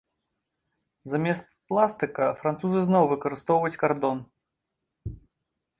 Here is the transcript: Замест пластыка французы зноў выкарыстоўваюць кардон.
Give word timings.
Замест 1.11 1.45
пластыка 1.73 2.25
французы 2.41 2.79
зноў 2.87 3.03
выкарыстоўваюць 3.13 3.79
кардон. 3.85 4.17